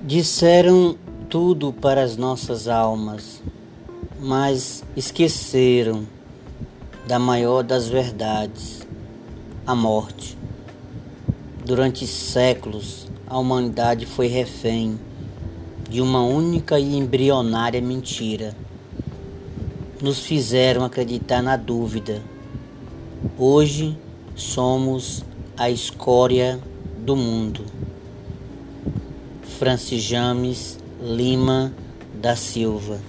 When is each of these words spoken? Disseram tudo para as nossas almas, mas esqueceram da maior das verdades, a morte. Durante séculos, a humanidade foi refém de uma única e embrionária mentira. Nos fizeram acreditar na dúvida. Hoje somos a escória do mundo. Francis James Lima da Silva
Disseram 0.00 0.96
tudo 1.28 1.72
para 1.72 2.04
as 2.04 2.16
nossas 2.16 2.68
almas, 2.68 3.42
mas 4.20 4.84
esqueceram 4.96 6.06
da 7.04 7.18
maior 7.18 7.64
das 7.64 7.88
verdades, 7.88 8.86
a 9.66 9.74
morte. 9.74 10.38
Durante 11.64 12.06
séculos, 12.06 13.08
a 13.26 13.36
humanidade 13.38 14.06
foi 14.06 14.28
refém 14.28 15.00
de 15.90 16.00
uma 16.00 16.22
única 16.22 16.78
e 16.78 16.96
embrionária 16.96 17.80
mentira. 17.80 18.54
Nos 20.00 20.20
fizeram 20.20 20.84
acreditar 20.84 21.42
na 21.42 21.56
dúvida. 21.56 22.22
Hoje 23.36 23.98
somos 24.36 25.24
a 25.56 25.68
escória 25.68 26.60
do 26.98 27.16
mundo. 27.16 27.77
Francis 29.58 30.04
James 30.04 30.78
Lima 31.00 31.72
da 32.14 32.36
Silva 32.36 33.00